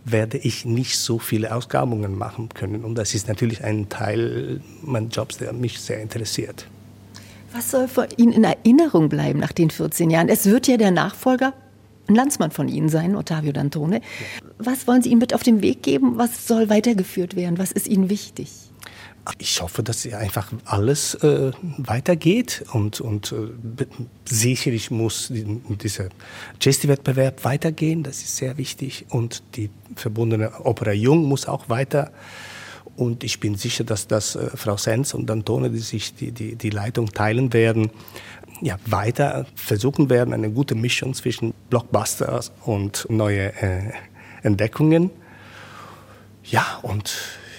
werde 0.05 0.39
ich 0.39 0.65
nicht 0.65 0.99
so 0.99 1.19
viele 1.19 1.55
Ausgrabungen 1.55 2.17
machen 2.17 2.49
können. 2.49 2.85
Und 2.85 2.97
das 2.97 3.15
ist 3.15 3.29
natürlich 3.29 3.63
ein 3.65 3.89
Teil 3.89 4.61
meines 4.83 5.15
Jobs, 5.15 5.39
der 5.39 5.53
mich 5.53 5.81
sehr 5.81 6.01
interessiert. 6.01 6.67
Was 7.53 7.71
soll 7.71 7.87
von 7.87 8.07
Ihnen 8.17 8.33
in 8.33 8.45
Erinnerung 8.45 9.09
bleiben 9.09 9.39
nach 9.39 9.53
den 9.53 9.71
14 9.71 10.11
Jahren? 10.11 10.29
Es 10.29 10.47
wird 10.47 10.67
ja 10.67 10.77
der 10.77 10.91
Nachfolger 10.91 11.53
ein 12.09 12.15
Landsmann 12.15 12.51
von 12.51 12.69
Ihnen 12.69 12.89
sein, 12.89 13.15
Ottavio 13.15 13.53
Dantone. 13.53 14.01
Was 14.59 14.87
wollen 14.87 15.03
Sie 15.03 15.11
ihm 15.11 15.19
mit 15.19 15.35
auf 15.35 15.43
den 15.43 15.63
Weg 15.63 15.83
geben? 15.83 16.19
Was 16.19 16.47
soll 16.47 16.69
weitergeführt 16.69 17.37
werden? 17.37 17.59
Was 17.59 17.73
ist 17.73 17.87
Ihnen 17.87 18.11
wichtig? 18.11 18.51
Ich 19.39 19.63
hoffe, 19.63 19.85
dass 19.85 20.05
einfach 20.13 20.53
alles 20.65 21.15
äh, 21.15 21.53
weitergeht 21.79 22.65
und, 22.73 23.01
und 23.01 23.33
äh, 23.33 23.87
sicherlich 24.25 24.91
muss 24.91 25.29
die, 25.29 25.45
dieser 25.81 26.09
Gesti-Wettbewerb 26.59 27.45
weitergehen, 27.45 28.03
das 28.03 28.19
ist 28.19 28.37
sehr 28.37 28.59
wichtig 28.59 29.07
und 29.11 29.43
die 29.55 29.71
verbundene 29.95 30.65
Opera 30.65 30.93
Jung 30.93 31.25
muss 31.25 31.47
auch 31.47 31.69
weiter 31.69 32.11
und 32.97 33.25
ich 33.25 33.41
bin 33.41 33.55
sicher, 33.55 33.85
dass 33.85 34.07
das 34.07 34.37
äh, 34.37 34.51
Frau 34.57 34.77
Sens 34.77 35.15
und 35.15 35.31
Antone, 35.31 35.71
die 35.71 35.79
sich 35.79 36.15
die, 36.15 36.33
die, 36.33 36.57
die 36.57 36.71
Leitung 36.71 37.13
teilen 37.13 37.53
werden, 37.53 37.91
ja, 38.61 38.77
weiter 38.87 39.47
versuchen 39.55 40.11
werden, 40.11 40.35
eine 40.35 40.51
gute 40.51 40.75
Mischung 40.75 41.15
zwischen 41.15 41.55
Blockbusters 41.71 42.53
und 42.65 43.07
neue 43.09 43.53
äh, 43.61 43.93
Entdeckungen. 44.43 45.11
Ja, 46.45 46.79
und 46.83 47.15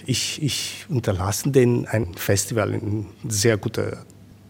ich, 0.06 0.42
ich 0.42 0.86
unterlasse 0.89 1.50
den 1.50 1.86
ein 1.88 2.13
Festival 2.16 2.74
in 2.74 3.08
sehr 3.28 3.58
guter 3.58 4.06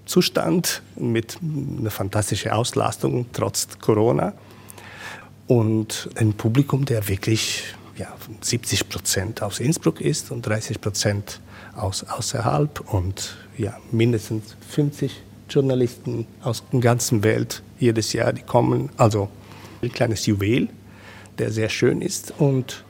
Zustand 0.05 0.81
mit 0.95 1.37
einer 1.41 1.91
fantastischen 1.91 2.51
Auslastung 2.51 3.27
trotz 3.33 3.67
Corona 3.79 4.33
und 5.47 6.09
ein 6.15 6.33
Publikum, 6.33 6.85
der 6.85 7.07
wirklich 7.07 7.63
ja, 7.97 8.13
70 8.41 8.89
Prozent 8.89 9.41
aus 9.41 9.59
Innsbruck 9.59 10.01
ist 10.01 10.31
und 10.31 10.45
30 10.45 10.81
Prozent 10.81 11.39
aus 11.75 12.03
außerhalb 12.03 12.81
und 12.93 13.37
ja, 13.57 13.77
mindestens 13.91 14.55
50 14.69 15.21
Journalisten 15.49 16.25
aus 16.41 16.63
der 16.71 16.79
ganzen 16.79 17.23
Welt 17.23 17.61
jedes 17.79 18.13
Jahr, 18.13 18.33
die 18.33 18.41
kommen. 18.41 18.89
Also 18.97 19.29
ein 19.81 19.91
kleines 19.91 20.25
Juwel, 20.25 20.69
der 21.37 21.51
sehr 21.51 21.69
schön 21.69 22.01
ist 22.01 22.33
und 22.39 22.83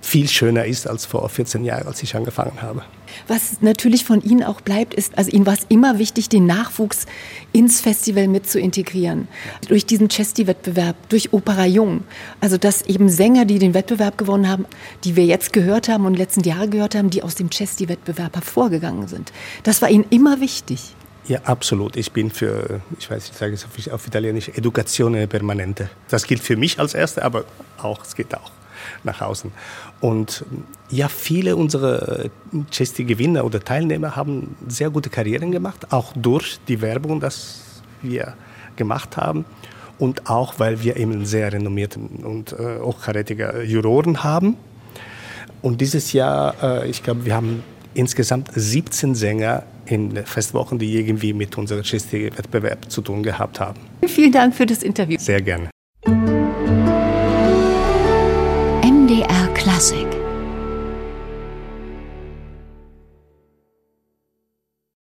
viel 0.00 0.28
schöner 0.28 0.64
ist 0.64 0.88
als 0.88 1.04
vor 1.04 1.28
14 1.28 1.64
Jahren, 1.64 1.86
als 1.86 2.02
ich 2.02 2.16
angefangen 2.16 2.62
habe. 2.62 2.82
Was 3.28 3.60
natürlich 3.60 4.04
von 4.04 4.22
Ihnen 4.22 4.42
auch 4.42 4.60
bleibt, 4.60 4.94
ist, 4.94 5.16
also 5.18 5.30
Ihnen 5.30 5.46
war 5.46 5.54
es 5.54 5.66
immer 5.68 5.98
wichtig, 5.98 6.28
den 6.28 6.46
Nachwuchs 6.46 7.06
ins 7.52 7.80
Festival 7.80 8.28
mit 8.28 8.48
zu 8.48 8.58
integrieren. 8.58 9.28
Durch 9.68 9.84
diesen 9.84 10.08
Chesty-Wettbewerb, 10.08 10.96
durch 11.08 11.32
Opera 11.32 11.66
Jung. 11.66 12.04
Also, 12.40 12.56
dass 12.56 12.82
eben 12.82 13.08
Sänger, 13.08 13.44
die 13.44 13.58
den 13.58 13.74
Wettbewerb 13.74 14.16
gewonnen 14.16 14.48
haben, 14.48 14.64
die 15.04 15.16
wir 15.16 15.26
jetzt 15.26 15.52
gehört 15.52 15.88
haben 15.88 16.06
und 16.06 16.14
letzten 16.14 16.42
Jahre 16.42 16.68
gehört 16.68 16.94
haben, 16.94 17.10
die 17.10 17.22
aus 17.22 17.34
dem 17.34 17.50
Chesty-Wettbewerb 17.50 18.34
hervorgegangen 18.34 19.06
sind. 19.08 19.32
Das 19.64 19.82
war 19.82 19.90
Ihnen 19.90 20.06
immer 20.10 20.40
wichtig. 20.40 20.94
Ja, 21.28 21.40
absolut. 21.44 21.96
Ich 21.96 22.12
bin 22.12 22.30
für, 22.30 22.80
ich 22.98 23.10
weiß, 23.10 23.30
ich 23.30 23.36
sage 23.36 23.54
es 23.54 23.88
auf 23.88 24.06
Italienisch, 24.06 24.48
Educazione 24.48 25.26
permanente. 25.26 25.90
Das 26.08 26.24
gilt 26.24 26.42
für 26.42 26.56
mich 26.56 26.80
als 26.80 26.94
Erste, 26.94 27.22
aber 27.22 27.44
auch, 27.78 28.02
es 28.04 28.16
geht 28.16 28.34
auch 28.34 28.50
nach 29.04 29.20
außen. 29.20 29.52
Und 30.00 30.44
ja, 30.90 31.08
viele 31.08 31.56
unserer 31.56 32.24
Chesty-Gewinner 32.70 33.44
oder 33.44 33.60
Teilnehmer 33.60 34.16
haben 34.16 34.56
sehr 34.68 34.90
gute 34.90 35.10
Karrieren 35.10 35.52
gemacht, 35.52 35.92
auch 35.92 36.12
durch 36.14 36.58
die 36.68 36.80
Werbung, 36.80 37.20
das 37.20 37.82
wir 38.02 38.34
gemacht 38.76 39.16
haben. 39.16 39.44
und 40.00 40.30
auch, 40.30 40.54
weil 40.58 40.82
wir 40.82 40.96
eben 40.96 41.26
sehr 41.26 41.52
renommierte 41.52 42.00
und 42.00 42.52
äh, 42.52 42.80
hochkarätige 42.80 43.62
Juroren 43.64 44.24
haben. 44.24 44.56
Und 45.62 45.80
dieses 45.80 46.12
Jahr, 46.12 46.54
äh, 46.62 46.88
ich 46.88 47.02
glaube, 47.02 47.26
wir 47.26 47.34
haben 47.34 47.62
insgesamt 47.92 48.50
17 48.54 49.14
Sänger 49.14 49.64
in 49.84 50.16
Festwochen, 50.24 50.78
die 50.78 50.96
irgendwie 50.96 51.32
mit 51.32 51.58
unserem 51.58 51.82
Geschichte-Wettbewerb 51.82 52.90
zu 52.90 53.02
tun 53.02 53.22
gehabt 53.22 53.60
haben. 53.60 53.78
Vielen 54.06 54.32
Dank 54.32 54.54
für 54.54 54.66
das 54.66 54.82
Interview. 54.82 55.18
Sehr 55.18 55.42
gerne. 55.42 55.68
MDR 59.80 59.88
Klassik 59.88 60.19